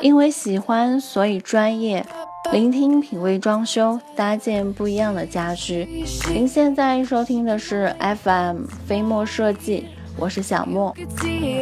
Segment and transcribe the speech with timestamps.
[0.00, 2.04] 因为喜欢，所以专业。
[2.50, 6.04] 聆听品味装修，搭建不一样的家居。
[6.28, 10.94] 您现在收听的是 FM 飞墨设计，我是小莫。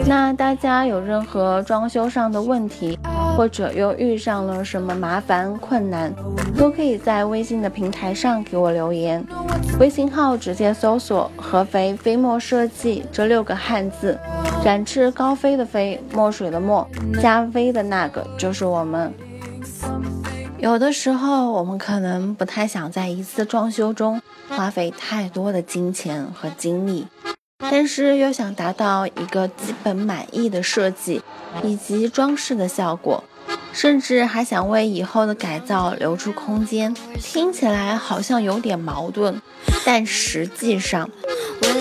[0.06, 2.98] 那大家有任何装修上的问题，
[3.36, 6.12] 或者又遇上了什么麻烦困难，
[6.56, 9.24] 都可以在微信的平台上给我留言。
[9.78, 14.18] 微信号直接搜索“合肥飞墨设计”这六个汉字，
[14.62, 16.86] 展翅高飞的飞，墨水的墨，
[17.22, 19.12] 加微的那个就是我们。
[20.58, 24.20] 有的时候，我们可能不太想在一次装修中
[24.50, 27.06] 花费太多的金钱和精力，
[27.60, 31.22] 但是又想达到一个基本满意的设计
[31.62, 33.22] 以及装饰的效果，
[33.72, 36.94] 甚至还想为以后的改造留出空间。
[37.18, 39.40] 听起来好像有点矛盾，
[39.84, 41.08] 但实际上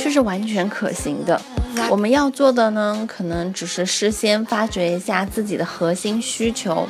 [0.01, 1.41] 却是完全可行的。
[1.89, 6.87] 我们要做的呢，可能只是事先发掘一下自己的核心需求，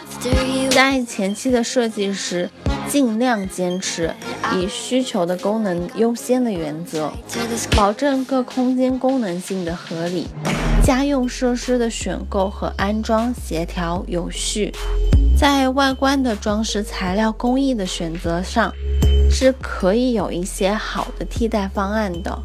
[0.71, 2.49] 在前期的设计时，
[2.87, 4.13] 尽量坚持
[4.55, 7.11] 以需求的功能优先的原则，
[7.75, 10.27] 保证各空间功能性的合理，
[10.83, 14.73] 家用设施的选购和安装协调有序，
[15.37, 18.73] 在外观的装饰材料工艺的选择上，
[19.31, 22.37] 是可以有一些好的替代方案的。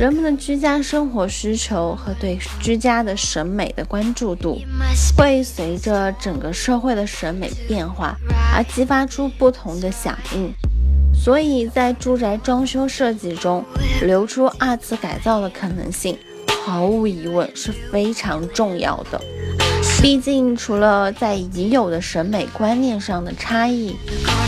[0.00, 4.58] 人们的居家生活需求和对居家的审美的关注度，
[5.14, 8.16] 会随着整个社会的审美变化
[8.56, 10.50] 而激发出不同的响应。
[11.12, 13.62] 所以在住宅装修设计中，
[14.00, 16.16] 留出二次改造的可能性，
[16.64, 19.20] 毫无疑问是非常重要的。
[20.02, 23.94] 毕竟，除了在已有的审美观念上的差异，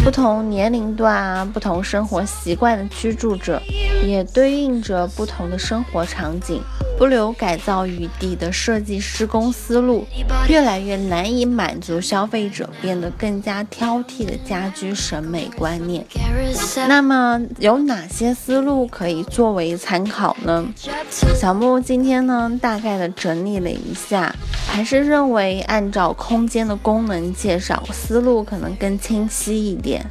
[0.03, 3.61] 不同年龄段啊，不同生活习惯的居住者，
[4.03, 6.63] 也对应着不同的生活场景。
[6.99, 10.05] 不留改造余地的设计施工思路，
[10.47, 16.07] 越来越难以满足消费者变得更加挑剔的家居审美观念。
[16.87, 20.65] 那么，有哪些思路可以作为参考呢？
[21.35, 24.33] 小木今天呢，大概的整理了一下，
[24.73, 30.03] 还是认为按照空间的功能介绍，思路可能更清晰一点。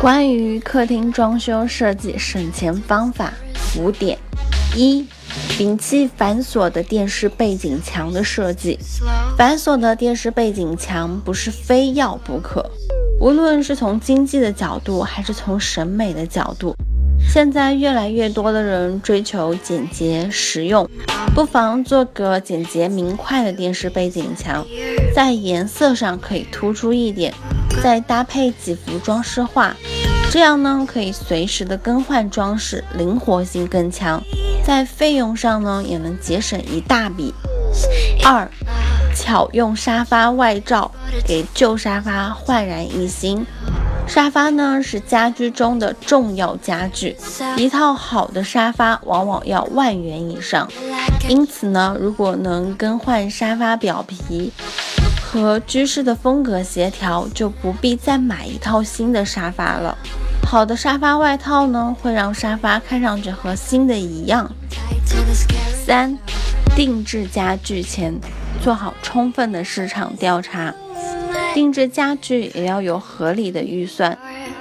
[0.00, 3.34] 关于客厅装修设计省钱方法
[3.76, 4.16] 五点：
[4.76, 5.04] 一。
[5.58, 8.78] 摒弃繁琐的电视背景墙的设计，
[9.36, 12.64] 繁琐的电视背景墙不是非要不可。
[13.18, 16.76] 无论是从经济的角度，还是从审美的角度，
[17.28, 20.88] 现在越来越多的人追求简洁实用，
[21.34, 24.66] 不妨做个简洁明快的电视背景墙，
[25.14, 27.32] 在颜色上可以突出一点，
[27.82, 29.74] 再搭配几幅装饰画，
[30.30, 34.22] 这样呢可以随时的更换装饰，灵活性更强。
[34.64, 37.34] 在费用上呢，也能节省一大笔。
[38.22, 38.48] 二，
[39.16, 40.92] 巧用沙发外罩，
[41.26, 43.44] 给旧沙发焕然一新。
[44.06, 47.16] 沙发呢是家居中的重要家具，
[47.56, 50.68] 一套好的沙发往往要万元以上。
[51.28, 54.52] 因此呢，如果能更换沙发表皮，
[55.22, 59.96] 和居室的风格协调，就不必再买一套新的沙发了。
[60.46, 64.50] 好的沙发外套呢，会让沙发看上去和新的一样。
[65.86, 66.18] 三，
[66.76, 68.14] 定制家具前
[68.62, 70.74] 做好充分的市场调查，
[71.54, 74.16] 定制家具也要有合理的预算，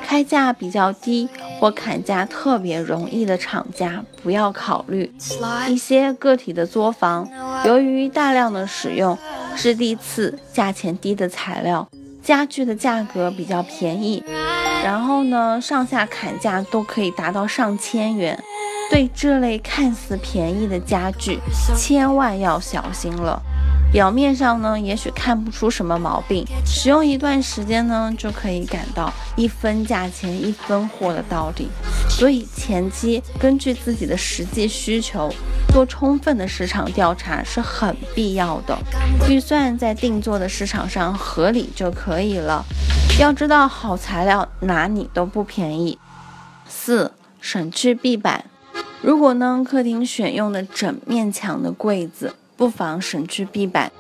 [0.06, 1.28] 开价比较低
[1.60, 5.12] 或砍价特别容易的厂家不要考虑。
[5.68, 7.28] 一些个体的作坊，
[7.66, 9.18] 由于大量的使用
[9.56, 11.88] 质地次、价钱低的材料，
[12.22, 14.24] 家具的价格比较便宜。
[14.84, 18.38] 然后呢，上下砍价都可以达到上千元，
[18.90, 21.38] 对这类看似便宜的家具，
[21.78, 23.40] 千万要小心了。
[23.92, 31.68] 表面上呢，也许看不出什么毛病，使用一段时间呢，就可以感到一分价钱一分货的道理。
[32.10, 35.30] 所以前期根据自己的实际需求，
[35.74, 38.78] 做充分的市场调查是很必要的。
[39.30, 42.64] 预算在定做的市场上合理就可以了。
[43.20, 46.00] 要知道，好材料哪里都不便宜。
[46.66, 47.12] 四，
[47.42, 48.46] 省去壁板。
[49.02, 52.36] 如果呢，客厅选用的整面墙的柜子。
[52.62, 53.92] 不妨省去壁板，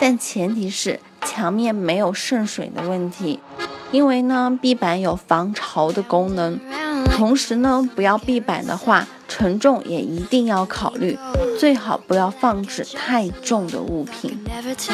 [0.00, 3.38] 但前提是墙面没有渗水的问题，
[3.92, 6.58] 因为呢，壁板有防潮的功能。
[7.14, 11.16] 同时呢，不要壁板的话，承重也一定要考虑，
[11.56, 14.36] 最好不要放置太重的物品。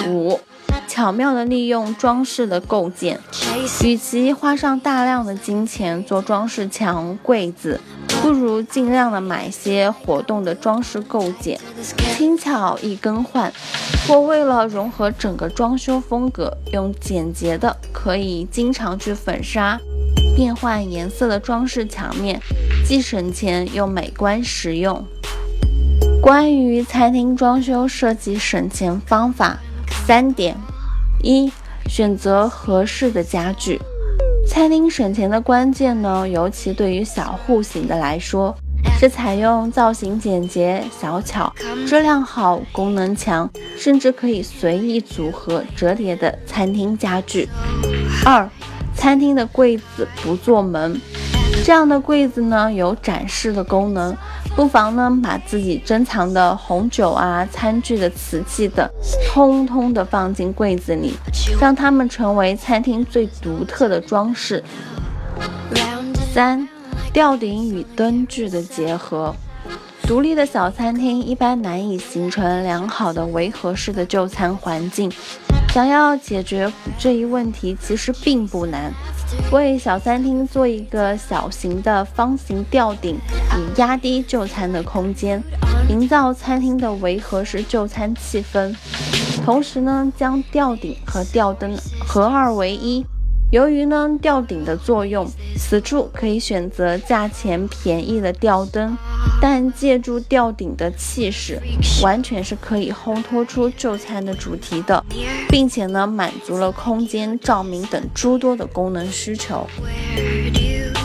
[0.09, 0.39] 五，
[0.87, 3.19] 巧妙地利用装饰的构件。
[3.83, 7.81] 与其花上大量的金钱做装饰墙、柜子，
[8.26, 11.61] 不如尽量的买些活动的装饰构件，
[12.17, 13.52] 轻巧易更换。
[14.08, 19.78] 或为了融合整个装修风格，用简洁的、可以经常去粉刷、
[20.34, 22.40] 变换颜色的装饰墙面，
[22.84, 25.06] 既省钱又美观实用。
[26.20, 29.56] 关于餐厅装修设计省钱方法，
[30.05, 30.56] 三点：
[31.23, 31.52] 一、
[31.88, 33.81] 选择合适的家具。
[34.47, 38.57] 餐厅省钱的关键呢，尤其对于小户型的来说。
[38.99, 41.53] 是采用造型简洁、小巧、
[41.87, 47.47] 质量好、功能强，甚至可以随意组合折叠的餐厅家具。
[48.25, 48.49] 二、
[48.95, 50.99] 餐厅的柜子不做门，
[51.63, 54.17] 这样的柜子呢有展示的功能，
[54.56, 58.88] 不妨呢把自己珍藏的红酒啊、餐具的瓷器等，
[59.29, 61.14] 通通的放进柜子里，
[61.61, 64.64] 让它们成为餐厅最独特的装饰。
[66.32, 66.67] 三。
[67.12, 69.35] 吊顶与灯具的结合，
[70.03, 75.11] 独立的小餐厅一般难以形成良好的围合式的就餐环境。
[75.73, 78.93] 想要解决这一问题，其实并不难。
[79.50, 83.19] 为小餐厅做一个小型的方形吊顶，
[83.56, 85.43] 以压低就餐的空间，
[85.88, 88.75] 营造餐厅的围合式就餐气氛。
[89.44, 91.76] 同时呢，将吊顶和吊灯
[92.06, 93.05] 合二为一。
[93.53, 95.25] 由于呢吊顶的作用，
[95.56, 98.99] 此处可以选择价钱便宜的吊灯，
[99.41, 101.61] 但借助吊顶的气势，
[102.02, 105.05] 完全是可以烘托出就餐的主题的，
[105.49, 109.64] 并且呢满足了空间、照明等诸多的功能需求。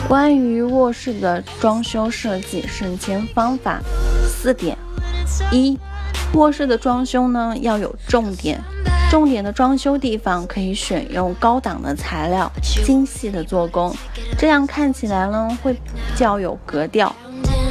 [0.08, 3.80] 关于卧室的装修设计省钱方法
[4.26, 4.76] 四点：
[5.50, 5.78] 一、
[6.34, 8.60] 卧室的装修呢要有重点。
[9.10, 12.50] 重点的装修地方可以选用高档的材料，
[12.84, 13.94] 精细的做工，
[14.38, 15.76] 这样看起来呢会
[16.16, 17.14] 较有格调。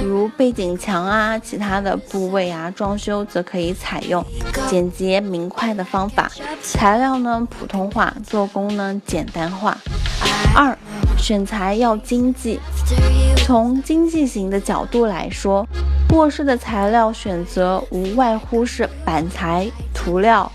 [0.04, 4.24] 如背景墙啊，其他的部位啊，装修则可以采用
[4.68, 6.31] 简洁明快的方法，
[6.62, 9.77] 材料呢普通话，做工呢简单化。
[10.56, 10.77] 二，
[11.22, 12.60] 选材要经济，
[13.46, 15.66] 从经济型的角度来说。
[16.14, 20.52] 卧室的材料选择无外乎是板材、涂料、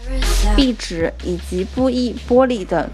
[0.54, 2.90] 壁纸以及布艺、玻璃等，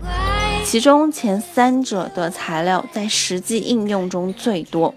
[0.65, 4.95] 其中前三者的材料在实际应用中最多，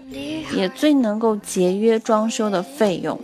[0.54, 3.18] 也最能够节约装修的费用。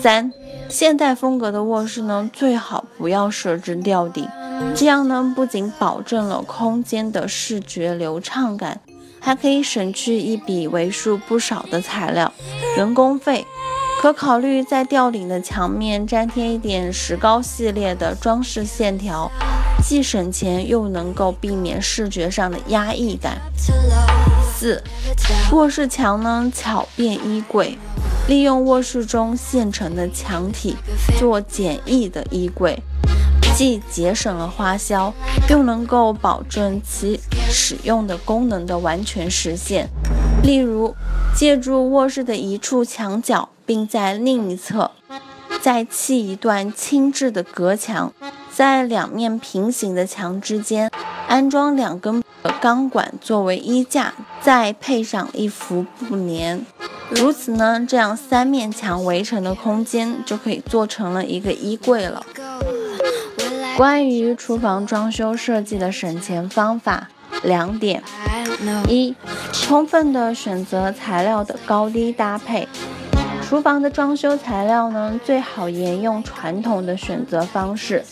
[0.00, 0.32] 三、
[0.68, 4.24] 现代风格的卧室呢，最好不要设置吊顶，
[4.74, 8.80] 这样呢不仅保证了空间的视觉流畅感。
[9.20, 12.32] 还可以省去一笔为数不少的材料、
[12.76, 13.44] 人工费，
[14.00, 19.28] 可考虑在吊顶的墙面粘贴一点石膏系列的装饰线条，
[19.82, 23.38] 既省钱又能够避免视觉上的压抑感。
[24.56, 24.82] 四、
[25.50, 27.76] 卧室墙呢巧变衣柜，
[28.28, 30.76] 利用卧室中现成的墙体
[31.18, 32.80] 做简易的衣柜。
[33.58, 35.12] 既节省了花销，
[35.50, 37.18] 又能够保证其
[37.50, 39.88] 使用的功能的完全实现。
[40.44, 40.94] 例如，
[41.36, 44.92] 借助卧室的一处墙角，并在另一侧
[45.60, 48.12] 再砌一段轻质的隔墙，
[48.54, 50.88] 在两面平行的墙之间
[51.26, 52.22] 安装两根
[52.60, 56.64] 钢管作为衣架，再配上一幅布帘。
[57.10, 62.24] 如此呢，这样三面墙围成的空间就可以做成了一个衣柜了。
[63.78, 67.08] 关于厨房装修设计的省钱方法
[67.44, 68.02] 两点：
[68.88, 69.14] 一、
[69.52, 72.66] 充分的选择材料的高低搭配。
[73.40, 78.04] 厨房的装修材料呢，最好沿用传统的选择方式，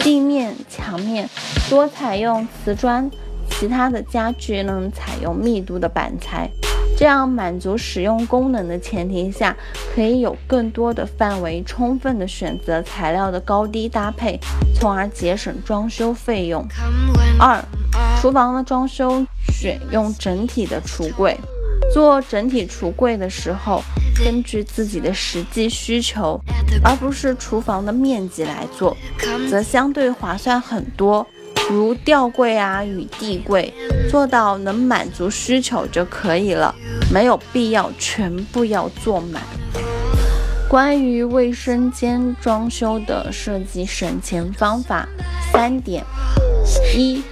[0.00, 1.28] 地面、墙面
[1.68, 3.10] 多采用瓷砖，
[3.50, 6.50] 其他的家具呢，采用密度的板材。
[7.00, 9.56] 这样满足使用功能的前提下，
[9.94, 14.38] 可以有更多的范围充分的选择材料的高低搭配，
[14.74, 16.62] 从而节省装修费用。
[17.38, 17.58] 二、
[18.20, 21.34] 厨房的装修选用整体的橱柜，
[21.90, 23.80] 做整体橱柜的时候，
[24.22, 26.38] 根据自己的实际需求，
[26.84, 28.94] 而不是厨房的面积来做，
[29.48, 31.26] 则相对划算很多。
[31.70, 33.72] 如吊柜啊与地柜，
[34.10, 36.74] 做到能满足需求就可以了，
[37.12, 39.42] 没有必要全部要做满。
[40.68, 45.08] 关于卫生间装修的设计省钱方法
[45.52, 46.04] 三点：
[46.96, 47.22] 一、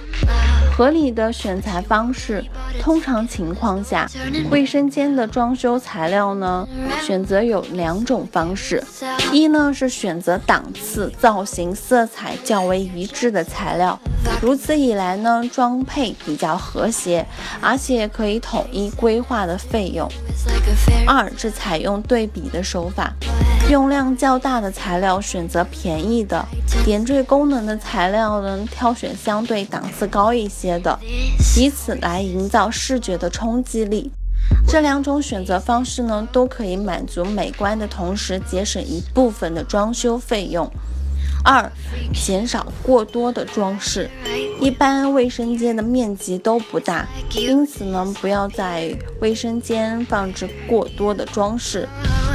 [0.79, 2.41] 合理的选材方式，
[2.79, 4.09] 通常情况下，
[4.49, 6.65] 卫生间的装修材料呢，
[7.05, 8.81] 选择有两种方式：
[9.33, 13.99] 一呢是选择档次、造型、色彩较为一致的材料，
[14.41, 17.25] 如此以来呢，装配比较和谐，
[17.59, 20.07] 而且可以统一规划的费用；
[21.05, 23.13] 二是采用对比的手法。
[23.69, 26.43] 用量较大的材料选择便宜的，
[26.83, 30.97] 点缀功能的材料呢，挑选相对档次高一些的，
[31.55, 34.11] 以此来营造视觉的冲击力。
[34.67, 40.67] 这两种选择方式呢，都可以满足美观的同时节省一部分的装修费用。
[41.45, 41.71] 二，
[42.11, 44.09] 减少过多的装饰。
[44.59, 51.87] 一般卫生间的面积都不大，因此呢，不要在卫生间放置过多的装饰。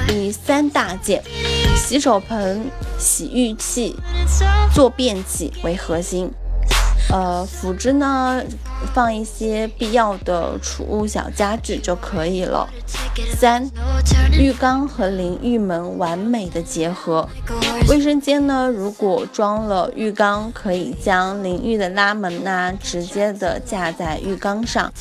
[0.09, 1.23] 以三大件：
[1.77, 3.97] 洗手盆、洗浴器、
[4.73, 6.31] 坐便器为核心，
[7.11, 8.43] 呃，辅之呢，
[8.95, 12.69] 放一些必要的储物小家具就可以了。
[13.39, 13.71] 三、
[14.33, 17.29] 浴缸和淋浴门完美的结合。
[17.89, 24.93] 卫生间呢，如果装了浴缸，可以将淋浴的拉门呐直接的架在浴缸上，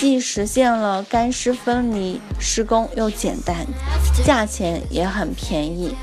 [0.00, 3.54] 既实现了干湿分离，施工又简单，
[4.24, 5.94] 价钱也很便宜。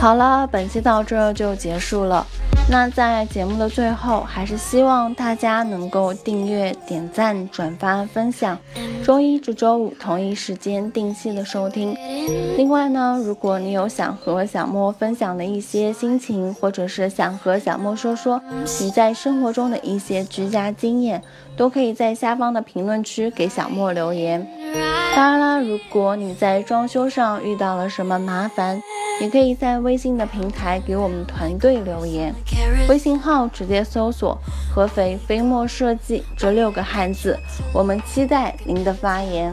[0.00, 2.26] 好了，本期到这就结束了。
[2.68, 8.56] 那在节目的最后，还是希望大家能够订阅、点赞、转发、分享，
[9.04, 11.96] 周一至周五同一时间定期的收听。
[12.56, 18.40] 另外呢，如果你有想和小莫分享的一些心情，或者是想和小莫说说
[18.80, 21.20] 你在生活中的一些居家经验，
[21.56, 24.46] 都可以在下方的评论区给小莫留言。
[25.16, 28.80] 当然啦，如果你在装修上遇到了什么麻烦，
[29.20, 32.34] 也可以在微信的平台给我们团队留言，
[32.88, 34.36] 微信号直接搜索
[34.74, 37.38] 合肥飞墨设计这六个汉字，
[37.70, 39.52] 我们期待您的发言。